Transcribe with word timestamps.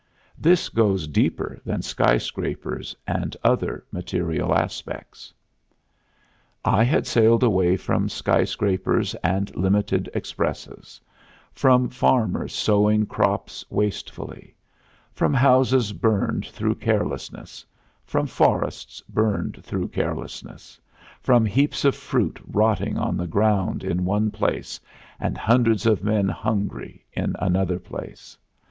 This 0.35 0.69
goes 0.69 1.05
deeper 1.07 1.59
than 1.63 1.83
skyscrapers 1.83 2.95
and 3.05 3.37
other 3.43 3.85
material 3.91 4.51
aspects. 4.55 5.31
I 6.65 6.83
had 6.83 7.05
sailed 7.05 7.43
away 7.43 7.77
from 7.77 8.09
skyscrapers 8.09 9.13
and 9.23 9.55
limited 9.55 10.09
expresses; 10.15 10.99
from 11.53 11.87
farmers 11.87 12.51
sowing 12.51 13.05
crops 13.05 13.63
wastefully; 13.69 14.55
from 15.13 15.35
houses 15.35 15.93
burned 15.93 16.47
through 16.47 16.73
carelessness; 16.81 17.63
from 18.03 18.25
forests 18.25 19.01
burned 19.01 19.63
through 19.63 19.89
carelessness; 19.89 20.79
from 21.21 21.45
heaps 21.45 21.85
of 21.85 21.93
fruit 21.95 22.39
rotting 22.47 22.97
on 22.97 23.17
the 23.17 23.27
ground 23.27 23.83
in 23.83 24.03
one 24.03 24.31
place 24.31 24.79
and 25.19 25.37
hundreds 25.37 25.85
of 25.85 26.03
men 26.03 26.27
hungry 26.27 27.05
in 27.13 27.35
another 27.37 27.77
place. 27.77 28.35